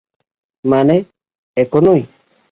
মানে, 0.63 0.95
এখনই? 1.57 2.01